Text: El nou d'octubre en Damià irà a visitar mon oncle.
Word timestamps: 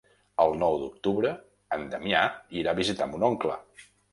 El 0.45 0.55
nou 0.61 0.77
d'octubre 0.83 1.33
en 1.77 1.85
Damià 1.93 2.25
irà 2.63 2.75
a 2.75 2.79
visitar 2.83 3.13
mon 3.13 3.31
oncle. 3.33 3.61